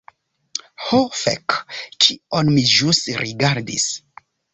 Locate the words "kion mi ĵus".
2.05-3.03